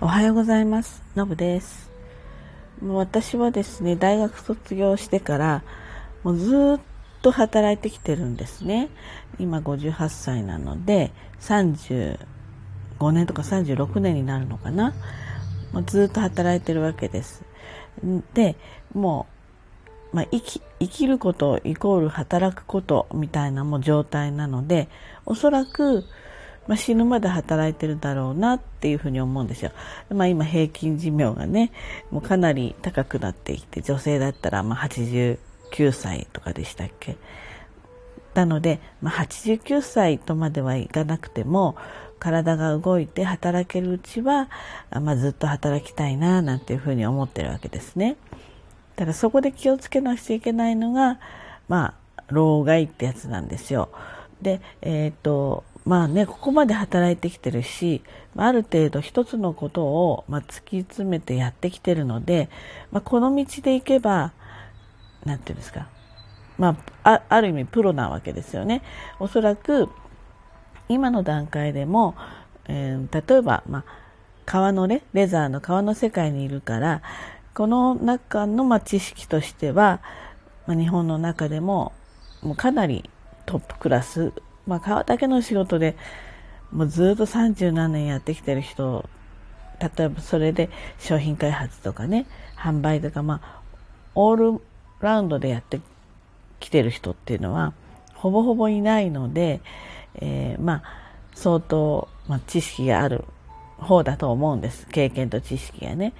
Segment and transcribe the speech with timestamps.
[0.00, 1.02] おはようございます。
[1.16, 1.90] のぶです。
[2.80, 5.64] もう私はですね、大学卒業してから、
[6.22, 6.80] もうずっ
[7.20, 8.90] と働いてきてるんですね。
[9.40, 12.16] 今58歳なので、35
[13.10, 14.94] 年とか36年になるのかな。
[15.72, 17.42] もうずっと働いてるわけです。
[18.34, 18.54] で、
[18.94, 19.26] も
[20.12, 24.88] う、まあ、生き、生きることイコール働くことみたいなも状態なので、
[25.26, 26.04] おそらく、
[26.68, 29.72] まあ、死ぬまで働いてるだろうなっていうふうに思うんですよ。
[30.10, 31.72] まあ、今平均寿命がね、
[32.10, 35.38] もうかなり高くなってきて、女性だったらまあ89
[35.92, 37.16] 歳とかでしたっけ？
[38.34, 41.74] なので、まあ、89歳とまではいかなくても、
[42.20, 44.48] 体が動いて働けるうちは、
[44.90, 48.16] まあ、ずっと働きたいななんていうふうに思ってるわけですね。
[48.96, 51.20] ただそこで気をつけなくちゃいけないのが、
[51.68, 53.88] まあ、老害ってやつなんですよ。
[54.42, 58.02] で、えっ、ー、と、まあね、ここまで働いてきてるし、
[58.36, 62.50] ある程度一つのことを、ま突き詰めてやってきてるので、
[62.92, 64.34] まあ、この道で行けば、
[65.24, 65.88] なんていうんですか、
[66.58, 68.82] まあ、ある意味プロなわけですよね。
[69.18, 69.88] おそらく、
[70.90, 72.16] 今の段階でも、
[72.66, 73.84] えー、例えば、まあ、
[74.44, 77.00] 革のね、レザーの革の世界にいるから、
[77.54, 80.02] この中の、ま、知識としては、
[80.66, 81.94] まあ、日本の中でも、
[82.42, 83.08] もうかなり
[83.46, 84.34] トップクラス
[84.68, 85.96] まあ、川けの仕事で
[86.70, 89.08] もうずっと30何年やってきてる人
[89.80, 92.26] 例えばそれで商品開発とかね
[92.56, 93.62] 販売とかまあ
[94.14, 94.60] オール
[95.00, 95.80] ラウンドでやって
[96.60, 97.72] きてる人っていうのは
[98.14, 99.60] ほぼほぼいないので、
[100.16, 100.82] えー、まあ
[101.34, 103.24] 相当、まあ、知識がある
[103.78, 104.88] 方だと思うんです。
[104.88, 106.12] 経験と知識がね。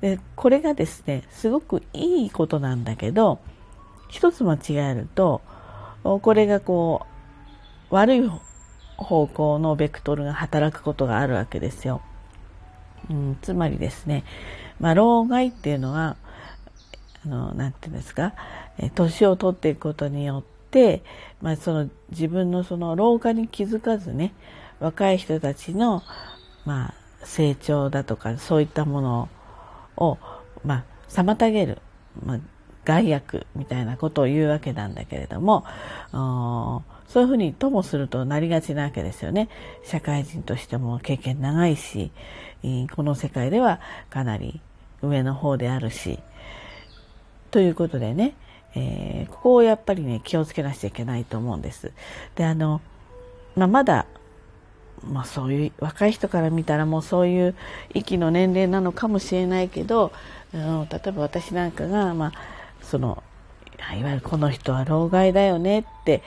[0.00, 3.38] でこれがですねすごくいいことなんだけど
[4.08, 5.40] 一つ間違えると
[6.02, 7.13] これがこう
[7.90, 8.30] 悪い
[8.96, 12.02] 方向のベクトルが働くことがあるわけですよ。
[13.10, 14.24] うん、つまりですね、
[14.80, 16.16] まあ、老害っていうのは、
[17.24, 18.34] あの、なんていうんですか、
[18.94, 21.02] 年を取っていくことによって、
[21.42, 24.32] まあ、その自分のその老化に気づかずね、
[24.80, 26.02] 若い人たちの、
[26.64, 26.94] まあ、
[27.24, 29.28] 成長だとか、そういったもの
[29.96, 30.18] を、
[30.64, 31.78] まあ、妨げる、
[32.24, 32.40] まあ、
[32.84, 35.64] 害悪みたいなことを言うわけなんだけれども、
[37.08, 39.48] そういうふうにともするとなりがちなわけですよね。
[39.84, 42.10] 社会人としても経験長いし、
[42.94, 44.60] この世界ではかなり
[45.02, 46.18] 上の方であるし、
[47.50, 48.34] ということでね、
[48.74, 51.92] えー、ここをやっぱりね、気をつけなくちゃいけないと思うんです。
[52.34, 52.80] で、あの、
[53.54, 54.06] まあ、まだ、
[55.04, 57.54] まあそういう若い人から見たらもうそういう
[57.92, 60.12] 息の年齢なのかもしれないけど、
[60.52, 62.32] 例えば私なんかが、まあ、
[62.80, 63.22] その
[63.98, 66.22] いわゆるこの人は老害だよねって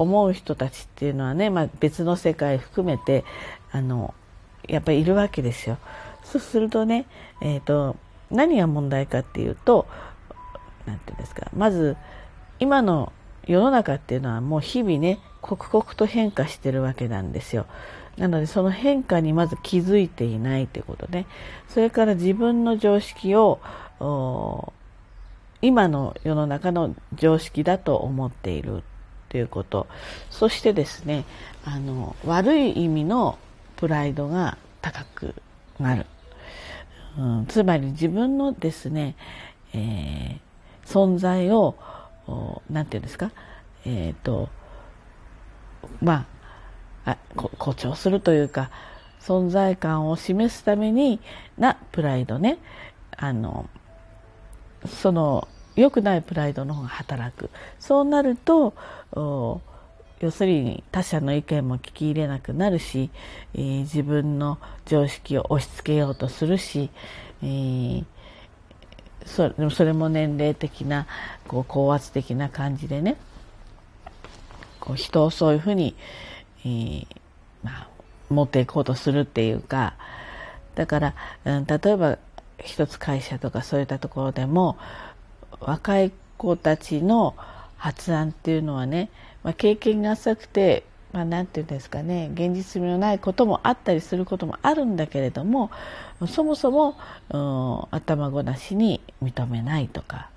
[0.00, 3.24] 思う人たちっていうのはね、まあ、別の世界含めて
[3.70, 4.14] あの
[4.66, 5.76] やっぱりいるわけですよ。
[6.24, 7.06] そうするとね、
[7.42, 7.96] えーと、
[8.30, 9.86] 何が問題かっていうと
[10.86, 11.96] 何て言うんですかまず
[12.58, 13.12] 今の
[13.46, 17.66] 世の中っていうのはもう日々ね刻々と変化してるわけなんですよ。
[18.16, 21.26] なのでその変化にまず気づいていないということね。
[21.68, 23.60] それから自分の常識を
[25.60, 28.82] 今の世の中の常識だと思っている
[29.30, 29.86] ということ。
[30.28, 31.24] そしてですね
[31.64, 33.38] あの悪い意味の
[33.76, 35.34] プライドが高く
[35.78, 36.04] なる、
[37.18, 39.16] うん、つまり自分のですね、
[39.72, 41.76] えー、存在を
[42.68, 43.30] 何て言うんですか？
[43.86, 44.50] えっ、ー、と
[46.02, 46.26] ま
[47.06, 48.70] あ誇張するというか
[49.20, 51.20] 存在感を示すために
[51.56, 52.58] なプライドね。
[53.16, 53.68] あの
[54.86, 55.46] その
[55.76, 57.50] 良くないプライドの方が働く。
[57.78, 58.74] そうなると
[60.20, 63.10] 要するに他者の意見も聞き入れなくなるし、
[63.54, 66.90] えー、自分の常識を押し付けようとするし、
[67.42, 68.04] えー、
[69.24, 71.06] それそれも年齢的な
[71.48, 73.16] こう高圧的な感じでね
[74.78, 75.96] こう人をそういうふうに、
[76.64, 77.06] えー、
[77.62, 77.88] まあ、
[78.28, 79.94] 持っていこうとするっていうか
[80.74, 81.14] だから、
[81.46, 82.18] うん、例えば
[82.62, 84.76] 一つ会社とかそういったところでも
[85.60, 87.34] 若い子たちの
[87.76, 89.10] 発案っていうのはね、
[89.42, 95.70] まあ、経験が浅くて、まあ、なんていうんですかね現実味のないこともあったりすることもあるんだけれども
[96.28, 96.96] そもそも、
[97.30, 100.30] うん、頭ごなしに認めないとか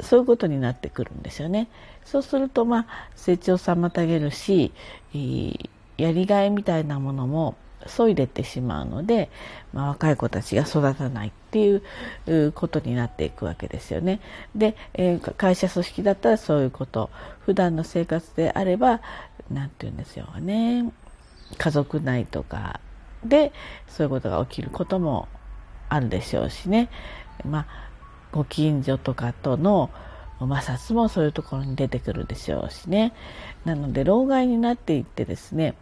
[0.00, 1.68] そういうことになってくるんですよね。
[2.04, 2.86] そうするとまあ
[3.16, 4.72] 成長を妨げるし
[5.96, 7.56] やりがいみたいなものも
[7.86, 9.30] 削いでってしまうので、
[9.72, 14.20] まあ、若い子たちが育たないっていうことになっていくわけですよね。
[14.54, 17.10] で、えー、会社組織だったらそういうこと
[17.40, 19.00] 普段の生活であれば
[19.50, 20.92] 何て言うんですよね。
[21.56, 22.80] 家族内とか
[23.24, 23.52] で
[23.86, 25.28] そういうことが起きることも
[25.88, 26.90] あるでしょうしね、
[27.44, 27.66] まあ、
[28.32, 29.90] ご近所とかとの
[30.38, 33.12] 摩擦もそういうところに出てくるでしょうしね。
[33.64, 35.74] なので老害になっていってですね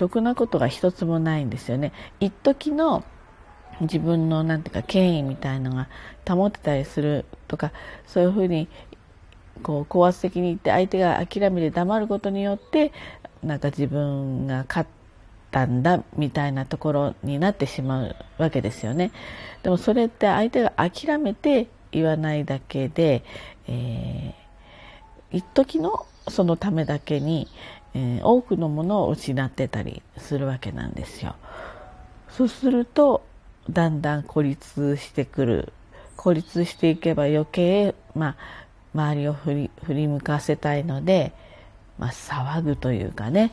[0.00, 3.04] 得なことが一つもないんですよね一時の
[3.82, 5.88] 自分のなんていうか権威みたいのが
[6.26, 7.70] 保ってたりするとか
[8.06, 8.66] そういうふうに
[9.62, 12.92] こう高圧的に言って相手が諦めて黙ることによって
[13.42, 14.88] なんか自分が勝っ
[15.50, 19.12] たんだみたいなところになってしまうわけですよね。
[19.62, 23.22] でもそれって相手が諦めて言わないだけで、
[23.66, 27.48] えー、一時のそのためだけに、
[27.94, 31.34] えー、多くのものを失ってたりするわけなんですよ。
[32.30, 33.24] そうすると
[33.68, 35.72] だんだん孤立してくる
[36.16, 38.36] 孤立していけば余計、まあ、
[38.94, 41.32] 周りを振り振り向かせたいので、
[41.98, 43.52] まあ、騒ぐというかね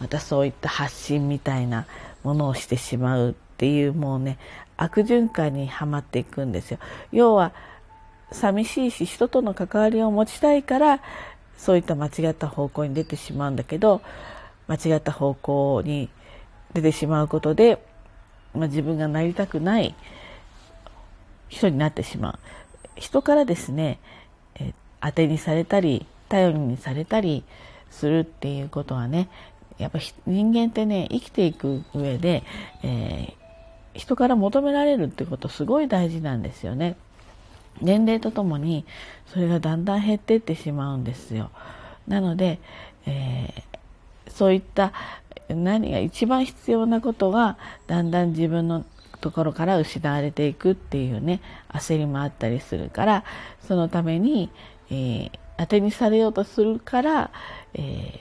[0.00, 1.86] またそういった発信みたいな
[2.22, 4.38] ものをしてしまうっていうもうね
[4.76, 6.78] 悪循環にはまっていくんですよ。
[7.12, 7.52] 要は
[8.30, 11.00] 寂しいし人との関わりを持ちたいから
[11.58, 14.00] そういった間違った方向に出てしまうんだけど
[14.68, 16.08] 間違った方向に
[16.72, 17.82] 出てしまうことで、
[18.54, 19.94] まあ、自分がなりたくない
[21.48, 22.38] 人になってしまう。
[22.96, 23.98] 人からですね、
[24.56, 27.44] え当てにされたり頼りにされたり
[27.90, 29.28] するっていうことはね
[29.78, 32.42] やっぱ人間ってね生きていく上で、
[32.82, 36.96] えー、人から求められるってことすごい大事なんですよね。
[37.82, 38.84] 年齢とともに
[39.32, 41.50] それがだんだん減っていってしまうんですよ。
[42.06, 42.58] なので、
[43.06, 44.92] えー、そういった
[45.48, 48.84] 何が一番必要なことがだんだん自分の
[49.20, 53.24] ところから失われていくっていうね焦りもあったりするから
[53.66, 54.50] そのために、
[54.90, 57.30] えー、当てにされようとするから、
[57.74, 58.20] え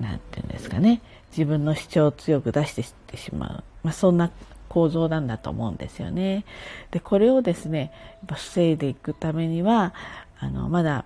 [0.00, 1.00] 何て言うんですかね
[1.30, 4.30] 自分の主張を強く出してってしまう、まあ、そんな
[4.68, 6.44] 構造なんだと思うんですよね。
[6.90, 7.92] でこれをですね
[8.26, 9.94] 防いでいくためには
[10.38, 11.04] あのまだ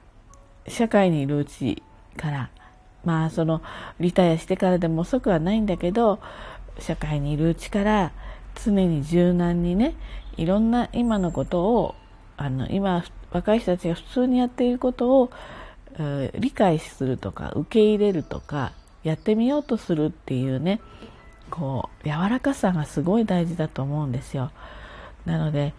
[0.67, 1.83] 社会にいるうち
[2.17, 2.51] から
[3.05, 3.63] まあその
[4.01, 6.19] リタイアしてからでも遅くはないんだけど
[6.79, 8.13] 社会にいるうちから
[8.65, 9.95] 常に柔軟にね
[10.37, 11.95] いろんな今のことを
[12.37, 15.31] あの今若い人たちが普通にやっていることを
[16.39, 18.73] 理解するとか受け入れるとか
[19.03, 20.81] やってみようとするっていうね
[21.49, 24.51] こう柔らかさがすごい大事だと思うんですよ。
[25.25, 25.75] なので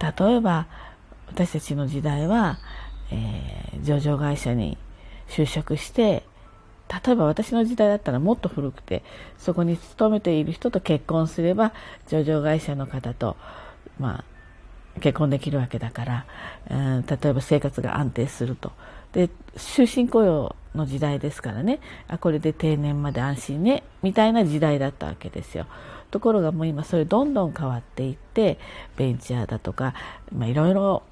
[0.00, 0.66] 例えば
[1.28, 2.58] 私たちの時代は、
[3.10, 4.78] えー、上場会社に
[5.28, 6.24] 就職して
[6.88, 9.02] 例えば私の時代だったらもっと古くて
[9.38, 11.72] そこに勤めている人と結婚すれば
[12.08, 13.36] 上場会社の方と、
[13.98, 14.24] ま
[14.96, 16.26] あ、結婚できるわけだから、
[16.70, 18.72] うん、例えば生活が安定すると
[19.12, 25.66] で終身雇用の時代ですからねあこれで定年まで安心ねみたいな時代だったわけですよ。
[26.10, 28.58] ところがもう今それどんどん変わっていって
[28.96, 29.94] ベンチャーだとか、
[30.32, 31.02] まあ、いろいろ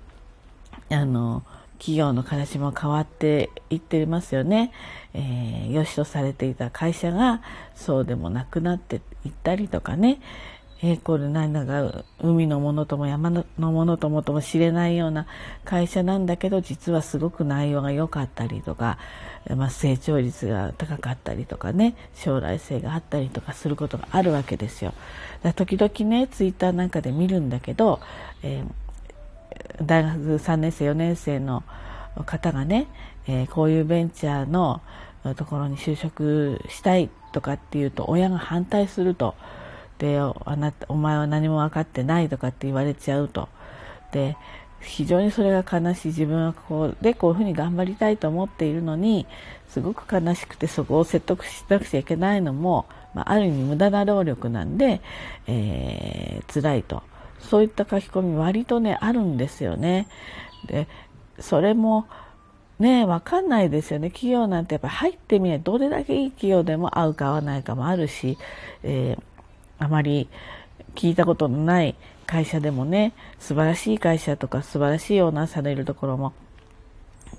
[0.91, 1.43] あの
[1.79, 4.71] 企業の形も変わっていってますよね。
[5.15, 7.43] えー、良しとされていた会社が
[7.75, 10.21] そうでもなくなっていったりとかね、
[10.85, 15.27] えー、これ何だか海のものとも山のものともとも知れないような
[15.65, 18.99] 会社なんだけど実はすごく内容が良かったりとか、
[19.57, 24.93] まあ、成長率が高かったりとかね将来性があったりとかすることがあるわけですよ。
[25.45, 28.01] だ時々ねツイッターなんかで見るんだけど、
[28.43, 31.63] えー、大学3年生4年生の
[32.27, 32.89] 方がね、
[33.29, 34.81] えー、こういうベンチャーの
[35.37, 39.37] ところに就職したいとかっていうと親が反対すると。
[39.99, 43.49] であなたお前は何も分かってないとかって言われちゃうと。
[44.13, 44.37] で
[44.81, 49.27] 非常にそれが悲しい自分はこうでこういうふうに頑張りたいと思っているのに
[49.69, 55.01] すごく悲しくてそこを説得しなくちゃいけないのも、まあ、ある意味無駄な労力なんで、
[55.47, 57.03] えー、辛いと。
[57.39, 60.09] そういった書き込み割とねあるんですよね。
[60.67, 60.89] で
[61.39, 62.07] それも
[62.79, 64.11] ね分かんないですよね。
[64.11, 65.61] 企業なんてやっぱ入ってみない。
[65.61, 68.37] どれだけいい企業でも合うか合わないかもあるし、
[68.83, 69.32] えー
[69.83, 70.29] あまり
[70.95, 71.97] 聞いたことのない
[72.27, 76.33] 会社でもね素晴らしい会社とか素晴らしいオーナーされるところも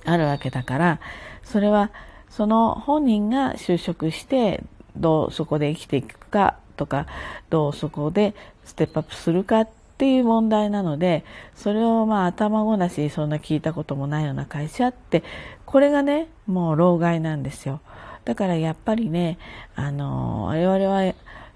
[0.04, 1.00] あるわけだから
[1.44, 1.92] それは
[2.30, 4.64] その本人が就職して
[4.98, 7.08] どうそこで生きていくかとか
[7.50, 8.36] どうそこで
[8.66, 11.24] ステップアップするかっていう問題なので
[11.56, 15.24] それをまあ頭ごなしにそんな聞いたこともないような会社って
[15.66, 17.80] これがねもう老害なんですよ。
[18.26, 19.38] だからやっぱりね
[19.76, 21.14] あの我々は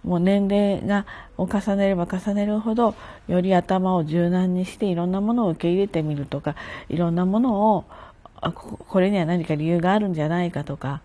[0.08, 1.06] もう年齢が
[1.38, 2.96] を重ねれば重ねるほど
[3.28, 6.56] より頭を柔軟にしていろんなものを受け入れてみるとか
[6.88, 7.86] いろんなものを
[8.42, 11.02] これには何か理由があるんじゃないかとか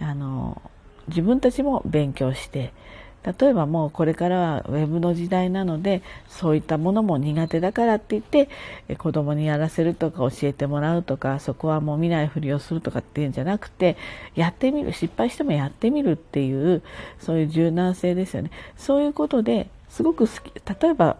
[0.00, 0.62] あの
[1.08, 2.72] 自分たちも勉強して
[3.22, 8.48] 例えばもうこれからはウェブの時代なのでそういったものも苦手だからって言って
[8.96, 13.98] 子供にやらせるとか教えてもらうとかそこはもう見ないふりをするとかっていうんじゃなくて
[14.34, 16.82] やってみる失敗してもやってみるっていう
[17.18, 18.50] そういう柔軟性ですよね。
[18.76, 21.16] そういうことですごく好き例えば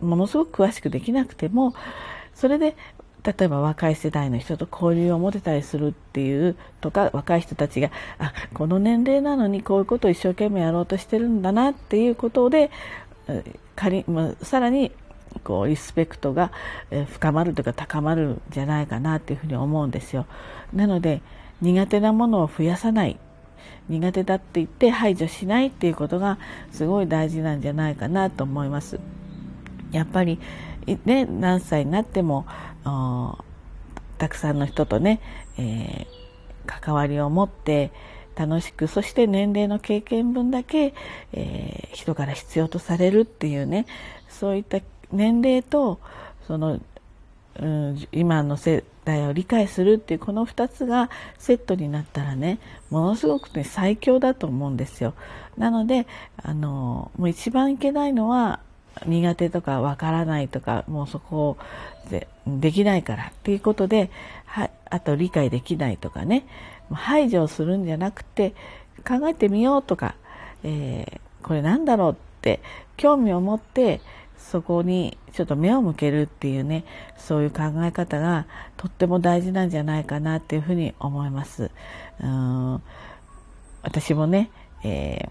[0.00, 1.74] ものすごく詳しくできなくても
[2.34, 2.76] それで
[3.28, 12.70] 例えば若い世代の人と交流を持てたりするっていうとか若い人たちがあこの年齢なのにこういうことを一生懸命やろうとしてるんだなっていうことで
[13.76, 14.92] 仮、まあ、さらに
[15.44, 16.52] こうリスペクトが
[17.12, 20.24] 深まるとか高まるんじゃないかなっていうふうに思うんですよ。
[20.72, 21.20] なので
[21.60, 23.18] 苦手なものを増やさない
[23.90, 26.38] 苦手だって言って排除しないっていうことが
[26.72, 28.98] すごい大事なんじゃないかなと思います。
[29.92, 30.38] やっぱり
[31.04, 32.46] ね何歳になっても
[34.18, 35.20] たくさんの人とね、
[35.58, 36.06] えー、
[36.66, 37.90] 関わりを持って
[38.36, 40.94] 楽しくそして年齢の経験分だけ、
[41.32, 43.86] えー、人から必要とされるっていうね
[44.28, 44.78] そういった
[45.10, 45.98] 年齢と
[46.46, 46.80] その、
[47.58, 55.14] うん、今の世代を理解するっていうこの2つがセットになったらねものすごくね最強だと思うんですよ。
[55.56, 56.06] なので
[56.40, 58.60] あのもう一番いけないのは
[59.06, 61.56] 苦手とかわからないとかもうそこを
[62.10, 64.10] でできないからっていうことで
[64.46, 66.46] はあと理解できないとかね
[66.92, 68.54] 排除するんじゃなくて
[69.06, 70.14] 考えてみようとか、
[70.64, 72.60] えー、これなんだろうって
[72.96, 74.00] 興味を持って
[74.36, 76.84] そこにちょっと目を向けるっていうね
[77.16, 81.70] そういう考え方がとっても大事なんじゃないかなっていうふうに思います。
[82.20, 82.82] うん
[83.82, 84.50] 私もね、
[84.82, 85.28] え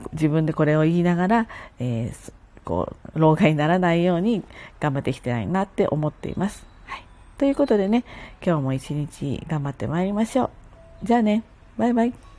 [0.00, 1.48] ー、自分でこれを言いながら、
[1.78, 2.32] えー、
[2.64, 4.42] こう、老害にならないように
[4.80, 6.66] 頑張っていきたいなって思っています。
[6.86, 7.04] はい。
[7.38, 8.04] ということでね、
[8.44, 10.44] 今日も一日頑張ってまいりましょ
[11.02, 11.06] う。
[11.06, 11.44] じゃあね、
[11.78, 12.33] バイバイ。